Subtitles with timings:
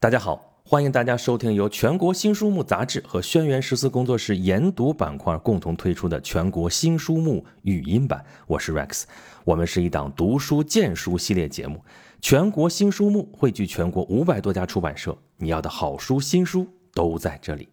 [0.00, 8.24] 大家好，欢迎大家收听由全国新书目杂志和轩辕十四工作室研读板块共同推出的全国新书目语音版。
[8.46, 9.02] 我是 Rex，
[9.42, 11.82] 我们是一档读书荐书系列节目。
[12.20, 17.68] 全国新书目汇聚全国五百多家出版社，你要的好书新书都在这里。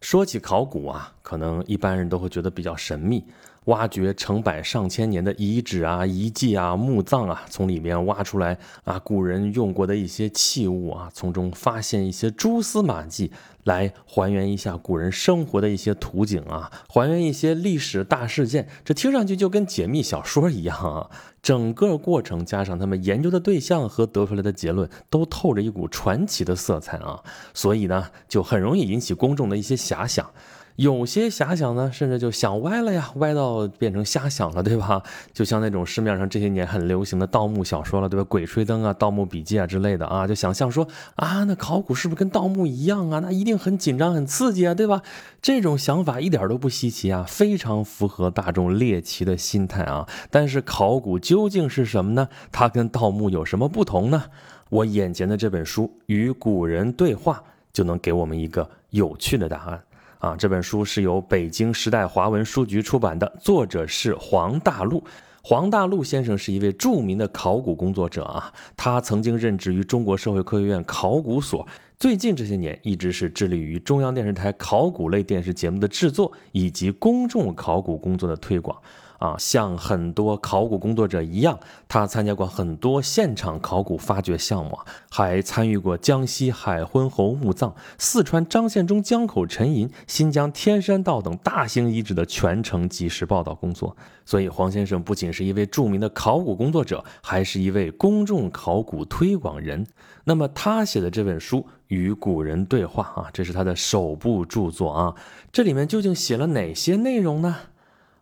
[0.00, 3.24] 说起考古啊，可能一般人都会觉得比较神秘。
[3.66, 13.30] 挖掘成百上千年的遗址啊、遗迹啊、墓葬啊，从里面挖出来啊古人用过的一些器物啊，从中发现一些蛛丝马迹，
[13.64, 18.68] 来还原一下古人生活的一些图景啊，还原一些历史大事件。
[18.84, 21.08] 这听上去就跟解密小说一样啊！
[21.40, 27.20] 整个过程加上他们研究的对象和得出来的结论，都透着一股传奇的色彩啊，
[27.54, 30.28] 所以呢，就很容易引起公众的一些遐想。
[30.76, 35.02] 有些遐想呢，甚至就想歪了呀，歪到变成瞎想了，对吧？
[35.32, 38.24] 就像那种市面上这些年很流行的盗墓小说了，对吧？
[38.24, 43.18] 鬼吹灯啊，盗墓笔记啊之类的啊，就想象说啊，那考古是不是跟盗墓一样啊？
[43.20, 45.02] 那一定很紧张、很刺激啊，对吧？
[45.42, 50.08] 这种想法一点都不稀奇啊，非常符合大众猎奇的心态啊。
[50.30, 52.28] 但是考古究竟是什么呢？
[52.50, 54.24] 它跟盗墓有什么不同呢？
[54.70, 57.34] 我眼前的这本书《与古人对话》
[57.74, 59.82] 就能给我们一个有趣的答案。
[60.22, 65.02] 啊，这本书是由北京时代华文书局出版的，作者是黄大陆。
[65.42, 71.66] 黄大陆先生是一位著名的考古工作者啊，他曾经任职于中国社会科学院考古所，
[71.98, 78.80] 最近这些年一直是致力于中央电视台考古类电视节目的制作以及公众考古工作的推广。
[79.22, 84.76] 啊，像很多考古工作者一样，他参加过很多现场考古发掘项目，
[85.08, 93.96] 还参与过江西海昏侯墓葬、四川张献忠江口沉银、新疆天山道等大型遗址的全程及时报道工作。
[94.24, 99.86] 所以，黄先生不仅是一位著名的考古工作者，还是一位公众考古推广人。
[100.24, 105.14] 那么，他写的这本书《与古人对话》啊，这是他的首部著作啊，
[105.52, 107.56] 这里面究竟写了哪些内容呢？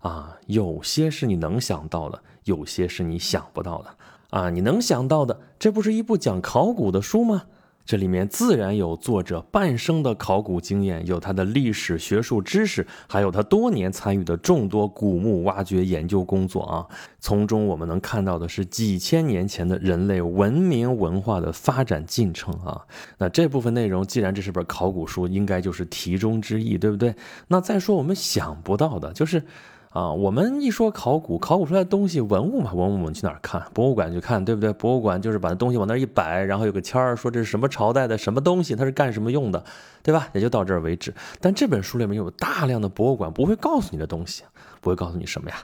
[0.01, 3.91] 啊，有些是你能想到的，有些是你想不到的。
[4.31, 7.43] 啊，你能想到的，这不是一部讲考古的书吗？
[7.85, 16.87] 这里面自然有作者半生的考古经验，有他的历史学术知识，还有他多年参与的众多古墓挖掘研究工作啊。
[17.19, 22.87] 从中我们能看到的是几千年前的人类文明文化的发展进程啊。
[23.19, 27.17] 那这部分内容，既然这是本考古书，应该就是题中之意，对不对？
[27.49, 29.43] 那再说我们想不到的，就是。
[29.91, 33.61] 啊，我们一说考古，考古出来的东西，文物嘛，文物我们去哪儿看？
[33.75, 34.73] 博物馆去看，对不对？
[34.73, 39.65] 博物馆就是把那东西往那儿一摆，然后有个签儿说这是什么朝代的什么东西，它是干什么用的，
[40.05, 40.29] 对吧？
[40.33, 41.13] 也就到这儿为止。
[41.41, 44.45] 但这本书里面有大量的博物馆不会告诉你的东西，
[44.81, 45.57] 不会告诉你什么呀？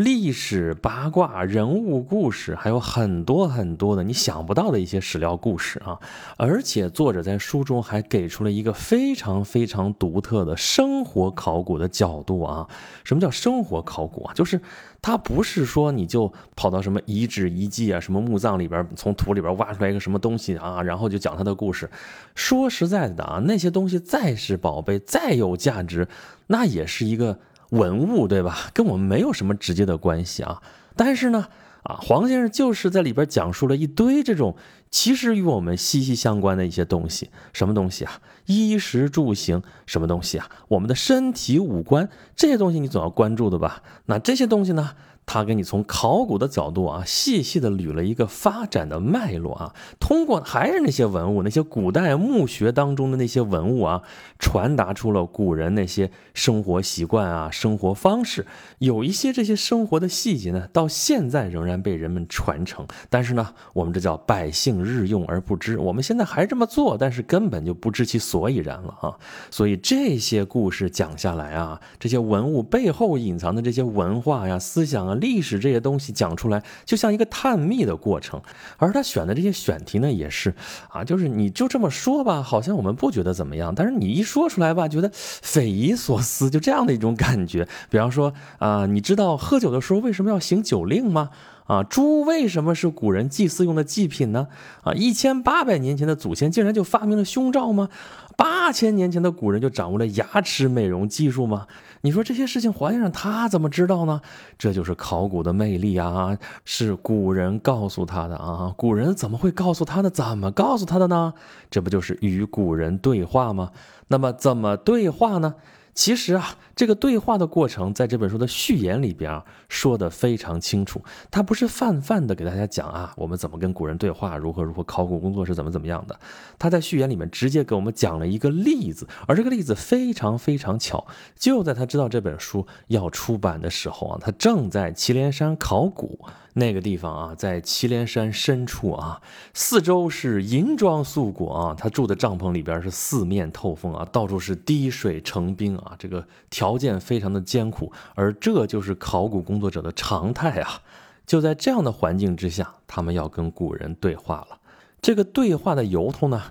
[0.00, 6.00] 历史八卦、人物故事，还有很多很多的你想不到的一些史料故事啊！
[6.38, 12.66] 而且作者在书中还给出了一个非常非常独特的生活考古的角度啊！
[13.04, 14.32] 什么叫生活考古啊？
[14.32, 14.58] 就是
[15.02, 21.90] 它不是说你就跑到什么遗址遗迹啊、什么墓葬里边，从土里边挖出来一个什么东西啊，然后就讲它的故事。
[22.34, 26.08] 说实在的啊，那些东西再是宝贝、再有价值，
[26.46, 27.38] 那也是一个。
[27.70, 28.70] 文物对吧？
[28.74, 30.62] 跟我们没有什么直接的关系啊。
[30.96, 31.48] 但是呢，
[31.82, 34.54] 啊，黄先生就是在里边讲述了一堆这种
[34.90, 37.30] 其实与我们息息相关的一些东西。
[37.52, 38.20] 什么东西啊？
[38.46, 40.50] 衣食住行，什么东西啊？
[40.68, 43.82] 我们的身体五官这些东西你总要关注的吧？
[44.06, 44.90] 那这些东西呢？
[45.32, 54.02] 他给你从考古的角度啊，细细的捋了一个发展的脉络啊，通过还是那些文物，那些古代墓穴当中的那些文物啊，
[54.40, 58.44] 传达出了古人那些生活习惯啊、生活方式。
[58.78, 62.84] 有一些这些生活的细节呢，到现在仍然被人们传承。
[63.08, 65.78] 但是呢，我们这叫百姓日用而不知。
[65.78, 69.14] 我们现在还这么做，但是根本就不知其所以然了啊。
[69.48, 75.16] 所以这些故事讲下来啊，这些文物背后隐藏的这些文化呀、思想啊。
[75.20, 78.40] 历史这些东西讲出来，就像一个探秘的过程。
[78.78, 80.54] 而他选的这些选题呢，也是
[80.88, 87.68] 啊，就是你就这么说吧，好像我们不觉得怎么样，但是你一说出来吧，觉得匪夷所思，就这样的一种感觉。
[87.90, 91.30] 比方说啊，你知道喝酒的时候为什么要行酒令吗？
[91.70, 94.48] 啊，猪为什么是古人祭祀用的祭品呢？
[94.82, 97.88] 啊，一千八百年前的祖先竟然就发明了胸罩吗？
[98.36, 101.68] 八千年前的古人就掌握了牙齿美容技术吗？
[102.00, 104.20] 你说这些事情，黄先生他怎么知道呢？
[104.58, 106.36] 这就是考古的魅力啊！
[106.64, 108.74] 是古人告诉他的啊！
[108.76, 110.10] 古人怎么会告诉他的？
[110.10, 111.34] 怎么告诉他的呢？
[111.70, 113.70] 这不就是与古人对话吗？
[114.08, 115.54] 那么怎么对话呢？
[116.00, 126.18] 其实啊，这个对话的过程在这本书的序言里边啊说的非常清楚，他不是泛泛的给大家讲啊，我们怎么跟古人对话，如何如何，考古工作是怎么怎么样的。
[126.58, 131.06] 他在序言里面直接给我们讲了一个例子，而这个例子非常非常巧，
[131.36, 136.18] 就在他知道这本书要出版的时候啊，他正在祁连山考古。
[136.54, 139.20] 那个地方啊，在祁连山深处啊，
[139.54, 150.82] 四周是银装素裹啊，他住的帐篷里边是四面透风啊，到处是滴水成冰啊，这个条件非常的艰苦，而这就是考古工作者的常态啊。
[151.26, 154.58] 就在这样的环境之下，他们要跟古人对话了。
[155.00, 156.42] 这个对话的由头呢？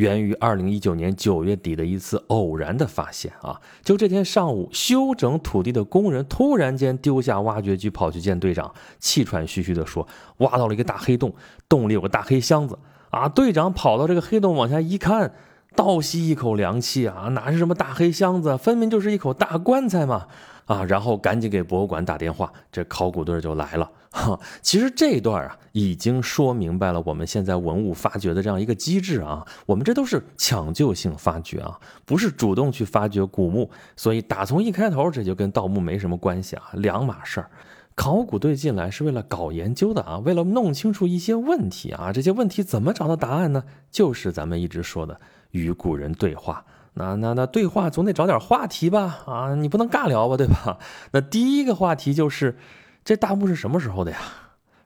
[0.00, 3.60] 源于二零一九年九月底的一次偶然的发现啊！
[3.84, 10.08] 就这天上午，修整土地的工人突然间丢下挖掘机，跑去见队长，气喘吁吁地说
[10.38, 11.34] ：“挖到了一个大黑洞，
[11.68, 12.78] 洞里有个大黑箱子
[13.10, 15.34] 啊！”队长跑到这个黑洞往下一看，
[15.76, 17.28] 倒吸一口凉气啊！
[17.32, 20.28] 哪是什么大黑箱子，分明就是一口大棺材嘛！
[20.70, 23.90] 啊，然后赶紧给博物馆打电话，这考古队就来了。
[24.12, 29.44] 哈，其实这一段啊，已经说明白了我们现在文物发掘的这样一个机制啊。
[29.66, 37.50] 我们这都是抢救性发掘啊，不是主动去发掘古墓，所以打从一开头这就跟盗墓没什么关系啊，两码事儿。
[37.96, 43.64] 考古队进来是为了搞研究的啊，为了弄清楚一些问题啊，这些问题怎么找到答案呢？
[43.90, 45.20] 就是咱们一直说的
[45.50, 46.64] 与古人对话。
[46.94, 49.20] 那那那对话总得找点话题吧？
[49.26, 50.78] 啊，你不能尬聊吧，对吧？
[51.12, 52.58] 那第一个话题就是
[53.04, 54.18] 这大墓是什么时候的呀？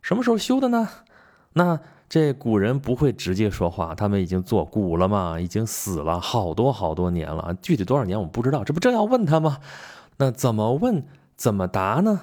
[0.02, 0.88] 什么时候修的呢？
[1.54, 9.58] 那这古人不会直接说话，他们已经做古了嘛，已经死了好多好多年了，具体多少年我们不知道，这不正要问他吗？
[10.18, 11.04] 那怎么问？
[11.36, 12.20] 怎么答呢？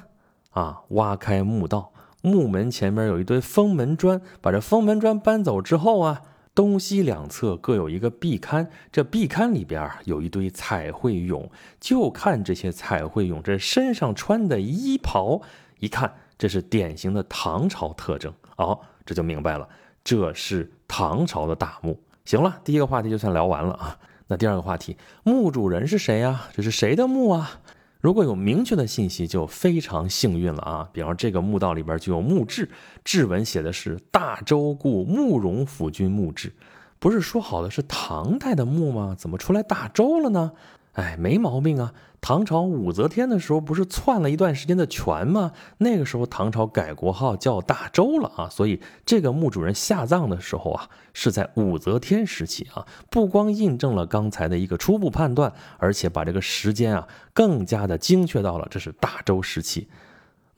[0.52, 1.92] 啊，挖开墓道，
[2.22, 6.22] 墓门前面有一堆封门砖，把这封门砖搬走之后啊。
[6.54, 11.50] 东西两侧各有一个壁龛，这壁龛里边有一堆彩绘俑，
[11.80, 15.42] 就看这些彩绘俑这身上穿的衣袍，
[15.80, 19.68] 一看这是典型的唐朝特征，哦，这就明白了，
[20.04, 21.98] 这是唐朝的大墓。
[22.26, 23.98] 行了，第一个话题就算聊完了啊，
[24.28, 26.48] 那第二个话题，墓主人是谁呀？
[26.54, 27.62] 这是谁的墓啊？
[28.02, 30.90] 如果有明确的信息，就非常幸运了啊！
[30.92, 32.68] 比方这个墓道里边就有墓志，
[33.04, 36.52] 志文写的是“大周故慕容府君墓志”，
[36.98, 39.16] 不是说好的是唐代的墓吗？
[39.16, 40.54] 怎么出来大周了呢？
[40.94, 41.94] 哎，没毛病啊！
[42.20, 45.54] 唐朝武则天的时候不是篡了一段时间的权吗？
[45.78, 59.88] 那个时候唐朝改国号叫大周了啊，所以这个墓主人下葬的时候啊，是在武则天时期啊，不光印证了刚才的一个初步判断，而且把这个时间啊更加的精确到了这是大周时期。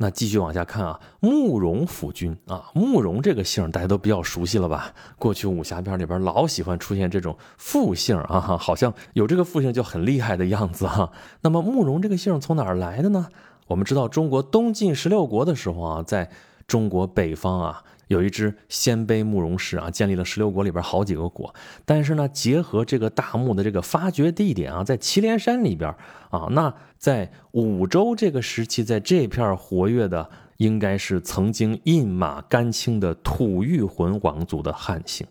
[0.03, 4.93] 那继续往下看啊，慕容府君啊，慕容这个姓大家都比较熟悉了吧？
[5.17, 11.09] 过去武侠片里边老喜欢出现这种复姓啊，好像有这个复姓就很厉害的样子哈。
[11.39, 13.27] 那么慕容这个姓从哪来的呢？
[13.67, 16.29] 我们知道中国东晋十六国的时候啊，在
[16.67, 17.81] 中国北方啊。
[18.07, 21.53] 有一支鲜卑慕容氏啊，建立了十六国里边好几个国。
[21.85, 25.95] 但是呢，结合这个大墓的这个发掘地点啊，在祁连山里边
[26.29, 35.25] 啊，那在武周这个时期，在这片活跃的，应该是曾经印马甘青的吐谷浑王族的汉姓。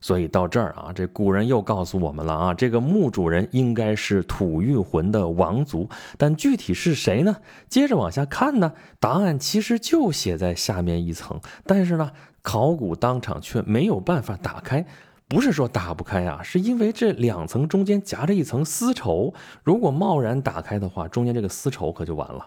[0.00, 7.36] 所以到这儿啊，这古人又告诉我们了啊，这个墓主人应该是吐谷浑的王族，但具体是谁呢？
[7.68, 12.12] 接着往下看呢，答案其实就写在下面一层，但是呢，
[12.42, 14.86] 考古当场却没有办法打开，
[15.26, 19.34] 不是说打不开啊，是因为这两层中间夹着一层丝绸，
[19.64, 22.46] 如果贸然打开的话，中间这个丝绸可就完了，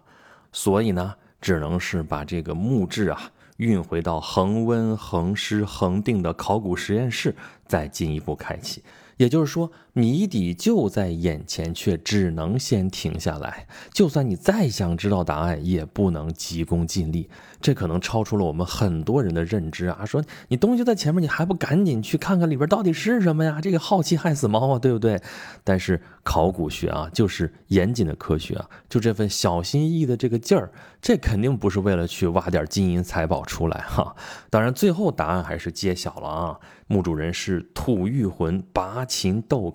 [0.53, 3.31] 所以呢，只能是把这个墓志啊。
[3.59, 7.35] 运回到恒温、恒湿、恒定的考古实验室，
[7.67, 8.83] 再进一步开启。
[9.17, 13.67] 也就是说，谜底就在眼前，却只能先停下来。
[13.91, 17.29] 就算你再想知道答案，也不能急功近利。
[17.61, 20.05] 这可能超出了我们很多人的认知啊！
[20.05, 23.59] 说你东西在前面，你还不赶紧去看看里边到底是什么呀？
[23.61, 25.21] 这个好奇害死猫啊，对不对？
[25.65, 34.15] 但是考古学啊，就是严谨的科学啊，就这份小心翼翼的这个劲儿，这肯定不是为了去挖点金银财宝出来哈。
[34.49, 36.59] 当然，最后答案还是揭晓了啊！
[36.87, 39.69] 墓主人是吐谷浑拔秦窦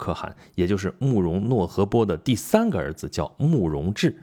[0.55, 4.23] 也就是慕容诺和波的第三个儿子，叫慕容智。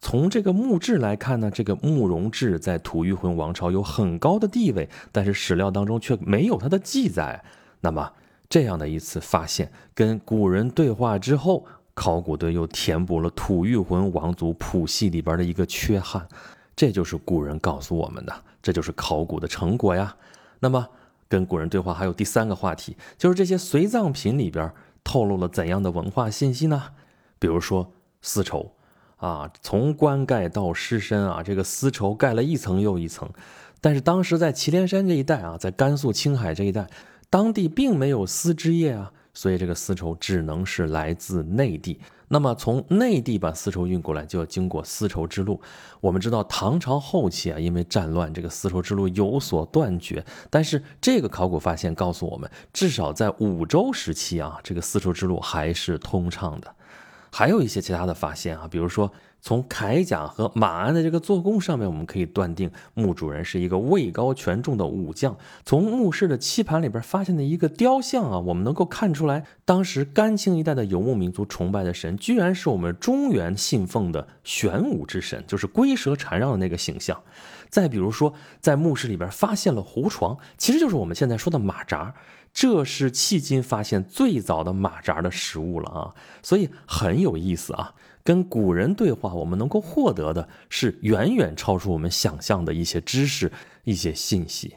[0.00, 7.44] 从这个墓志来看呢，这个慕容智在吐谷浑王朝有很高的地位，但是史料当中却没有他的记载。
[7.80, 8.12] 那么
[8.48, 16.26] 这样的一次发现，跟古人对话之后，考古队又填补了吐谷浑王族谱系里边的一个缺憾。
[16.74, 20.16] 这就是古人告诉我们的，这就是考古的成果呀。
[20.60, 20.88] 那么
[21.28, 24.72] 跟古人对话还有第三个话题，就是这些随葬品里边
[25.04, 26.92] 透露了怎样的文化信息呢？
[27.38, 27.92] 比如说。
[28.22, 28.72] 丝绸
[29.16, 33.26] 啊，从棺盖到尸身啊，这个丝绸盖了一层又一层。
[33.80, 36.86] 但是当时在祁连山这一带啊，在甘肃青海这一带，
[37.30, 41.98] 当地并没有丝织业啊，所以这个丝绸只能是来自内地。
[42.32, 45.60] 那么从内地把丝绸运过来，就要经过丝绸之路。
[46.00, 50.24] 我们知道唐朝后期啊，因为战乱，这个丝绸之路有所断绝。
[50.48, 56.72] 但是这个考古发现告诉我们，至少在五周时期啊，这个丝绸之路还是通畅的。
[57.32, 59.12] 还有一些其他的发现啊，比如说。
[59.40, 65.36] 从铠甲和马鞍的这个做工上面，我们可以断定墓主人是一个位高权重的武将。
[65.64, 77.20] 从墓室的漆盘里边发现的一个雕像啊，我们能够看出来，当时甘青一带的游牧民族崇拜的神，居然是我们中原信奉的玄武之神，就是龟蛇缠绕的那个形象。
[77.68, 82.14] 再比如说，在墓室里边发现了胡床，其实就是我们现在说的马扎，
[82.52, 87.94] 这是迄今发现最早的马扎的实物了啊，所以很有意思啊。
[88.22, 93.50] 跟古人对话，我们能够获得的是远远超出我们想象的一些知识、
[93.84, 94.76] 一些信息。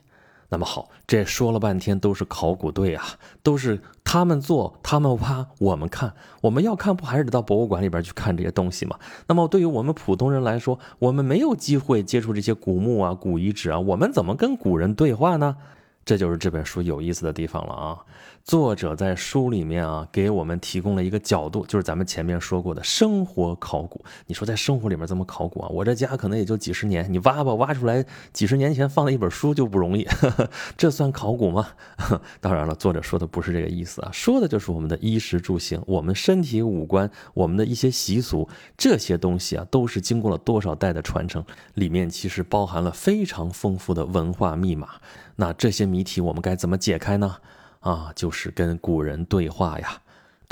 [0.50, 3.04] 那么好，这说了半天都是考古队啊，
[3.42, 6.14] 都是他们做、他们挖，我们看。
[6.42, 9.00] 我们要看，不还是得到博物馆里边去看这些东西吗？
[9.28, 15.58] 那么对于我们普通人来说，我们没有机会接触这些古墓啊、古遗址啊，我们怎么跟古人对话呢？
[16.06, 17.98] 这就是这本书有意思的地方了啊！
[18.44, 24.04] 作者在书里面啊，给我们提供了一个角度，就是咱们前面说过的生活考古。
[24.28, 25.70] 你说在生活里面怎么考古啊？
[25.70, 30.06] 我这家可能也就几十年，你挖吧，挖出来几十年前放的一本书就不容易，
[30.76, 31.70] 这算考古吗？
[32.42, 41.42] 当然了，作者说的不是这个意思啊，说的就是我们的衣食住行，我们身体五官，我们的一些习俗，这些东西啊，都是经过了多少代的传承，
[41.76, 44.90] 里面其实包含了非常丰富的文化密码。
[45.38, 47.38] 那这些谜题我们该怎么解开呢？
[47.84, 50.02] 啊，就是跟古人对话呀。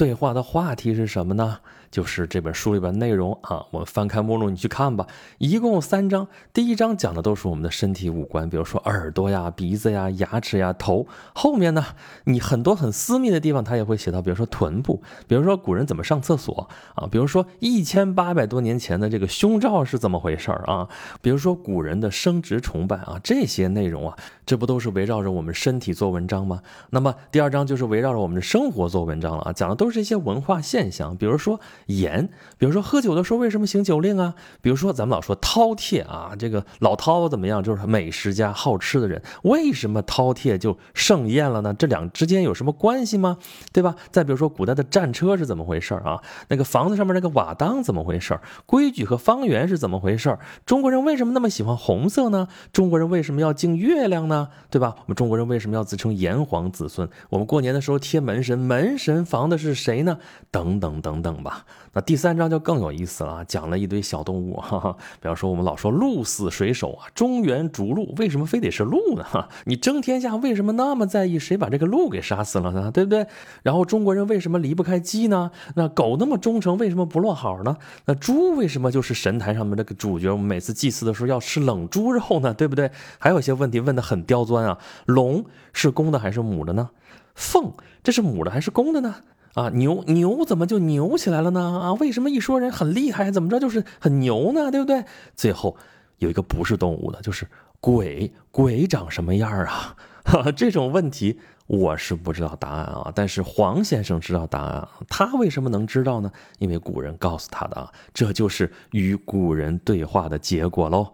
[0.02, 1.60] 对话的话题是什么呢？
[1.92, 5.06] 就是这本书里边内容啊，我们翻开目录，你去看吧。
[5.38, 11.06] 一共三章，第一章讲的都是我们的身体五官，比如说耳朵呀、鼻子呀、牙齿呀、头。
[11.36, 11.86] 后面呢，
[12.24, 20.90] 你很多很私密的地方，他也会写到，比如说臀部，比如说古人怎么上厕所啊，比如说一千八百多年前的这个胸罩是怎么回事啊，
[21.22, 26.64] 比如说古人的生殖崇拜啊，这些内容啊，这不都是围绕着我们身体做文章吗？
[26.90, 31.60] 那么第二章就是围绕着我们的生活做文章了啊，讲的都是一些文化现象，比如说。
[31.88, 34.34] 盐，比如说喝酒的时候为什么行酒令啊？
[34.62, 37.62] 比如说咱们老说饕餮啊，这个老饕怎么样？
[37.62, 41.74] 就是美食家、好吃的人，为什么饕餮就盛宴了呢？
[41.74, 43.38] 这两之间有什么关系吗？
[43.74, 43.96] 对吧？
[44.12, 46.22] 再比如说古代的战车是怎么回事啊？
[46.48, 48.40] 那个房子上面那个瓦当怎么回事？
[48.66, 50.38] 规矩和方圆是怎么回事？
[50.66, 52.48] 中国人为什么那么喜欢红色呢？
[52.72, 54.50] 中国人为什么要敬月亮呢？
[54.70, 54.96] 对吧？
[55.00, 57.10] 我们中国人为什么要自称炎黄子孙？
[57.30, 60.18] 我们过年的时候贴门神，门神防的是谁呢？
[60.52, 61.66] 等等等等吧。
[61.94, 67.10] 那第三章就更有意思了，讲了一堆小动物，哈哈，比方说我们老说鹿死谁手啊？
[67.16, 69.24] 中原逐鹿，为什么非得是鹿呢？
[69.24, 72.92] 哈，你争天下为什么那么在意谁把这个鹿给杀死了呢？
[72.92, 73.26] 对不对？
[73.64, 75.52] 然后中国人为什么离不开鸡呢？
[75.76, 77.78] 那狗那么忠诚，为什么不落好呢？
[78.06, 80.32] 那猪为什么就是神坛上面这个主角？
[80.32, 82.54] 我们每次祭祀的时候要吃冷猪肉呢？
[82.54, 82.92] 对不对？
[83.20, 86.90] 还有一些问题问的很刁钻啊，龙是公的还是母的呢？
[87.34, 87.72] 凤
[88.04, 89.16] 这是母的还是公的呢？
[89.54, 91.80] 啊，牛牛怎么就牛起来了呢？
[91.82, 94.72] 啊，为什么一说人很厉害，怎么着就是很牛呢？
[94.72, 95.04] 对不对？
[95.36, 95.76] 最后
[96.20, 97.48] 有一个不是动物的，就是
[97.80, 99.96] 鬼，鬼长什么样啊？
[100.56, 104.88] 这种问题我是不知道答案啊，但是黄先生知道答案。
[105.10, 106.32] 他为什么能知道呢？
[106.60, 111.14] 因为古人告诉他的啊，这就是与古人对话的结果喽。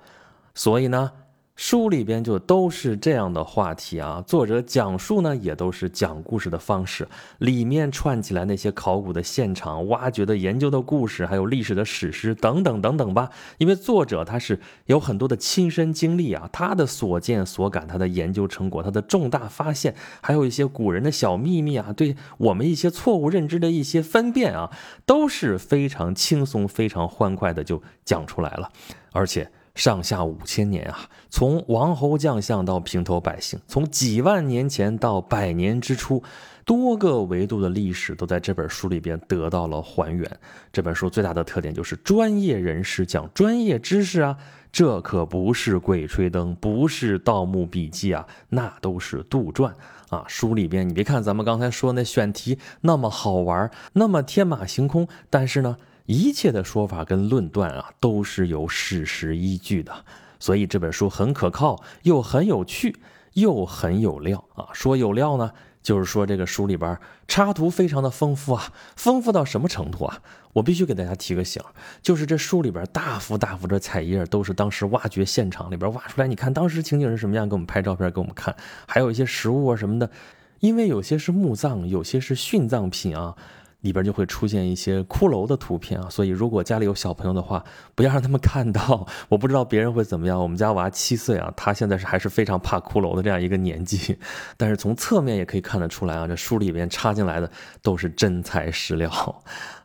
[0.54, 1.12] 所以呢。
[1.58, 7.08] 书里边就都是这样的话题啊，作者讲述呢也都是讲故事的方式，
[7.40, 13.32] 里面串起来那些考古的现场、挖掘的研究的故事，还有历史的史诗等等等等吧。
[13.58, 24.70] 因为作者他是有很多的亲身经历啊，他的所见所感、他的研究成果、他的重大发现，还有一些古人的小秘密啊，对我们一些错误认知的一些分辨啊，
[25.08, 28.72] 都是非常轻松、非常欢快的就讲出来了，
[29.12, 29.50] 而且。
[29.78, 36.24] 上下五千年啊，从王侯将相到平头百姓，从几万年前到百年之初，
[36.66, 40.28] 多个维度的历史都在这本书里边得到了还原。
[40.74, 44.36] 这本书最大的特点就是专业人士讲专业知识啊，
[44.72, 49.72] 这可不是《鬼吹灯》，不是《盗墓笔记》啊，那都是杜撰
[50.10, 50.26] 啊。
[50.28, 55.78] 书里边你别看咱们刚才说那选题那么好玩，那么天马行空，但是呢。
[56.08, 59.94] 一切的说法跟论断啊，都是有史实依据的，
[60.40, 62.96] 所以这本书很可靠，又很有趣，
[63.34, 64.70] 又很有料啊。
[64.74, 65.52] 说有料呢。
[65.84, 67.00] 就是说这个书里边
[67.30, 70.22] 插图非常的丰富啊，丰富到什么程度啊？
[70.52, 71.64] 我必须给大家提个醒，
[72.02, 78.54] 就是这书里边大幅大幅的彩页都是当时挖掘现场里边挖出来，你看当时情景是什么样，给我们拍照片给我们看，
[78.86, 80.12] 还有一些实物啊什么的，
[80.60, 83.38] 因为有些是墓葬，有些是殉葬品啊。
[83.82, 87.64] 里边就会出现一些骷髅的图片啊，所以如果家里有小朋友的话，
[87.96, 89.08] 不要让他们看到。
[89.30, 94.18] 我不知道别人会怎么样，我们家娃七岁啊，他现在是还是非常怕骷髅的这样一个年纪。
[94.58, 97.50] 但是从侧面也可以看得出来啊，这书里边插进来的
[97.82, 99.10] 都是真材实料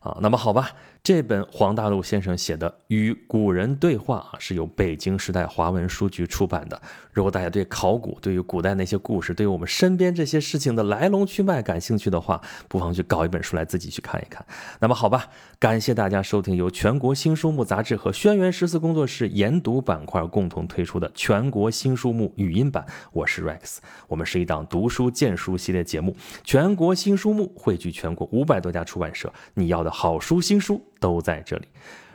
[0.00, 0.16] 啊。
[0.20, 0.70] 那么好吧。
[1.04, 6.80] 这本黄大陆先生写的《与古人对话》啊，是由北京时代华文书局出版的。
[7.10, 14.46] 如果大家对考古、对于古代那些故事、对于我们身边这些事情的来龙去脉感兴趣的话，不妨去搞一本书来自己去看一看。
[14.78, 15.26] 那么好吧，
[15.58, 22.86] 感谢大家收听由全国新书目杂志和轩辕十四工作室研读板块共同推出的全国新书目语音版。
[23.12, 26.14] 我是 Rex，我们是一档读书荐书系列节目。
[26.44, 30.80] 全国新书目汇聚全国五百多家出版社，你要的好书新书。
[31.02, 31.66] 都在这里。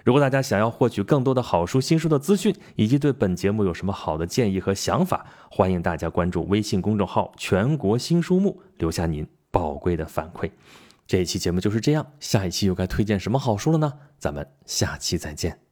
[0.03, 10.49] 如果大家想要获取更多的好书、新书的资讯，以及对本节目有什么好的建议和想法，欢迎大家关注微信公众号“全国新书目”，留下您宝贵的反馈。
[11.05, 13.91] 这一期节目就是这样，下一期又该推荐什么好书了呢？
[14.17, 15.66] 咱们下期再见。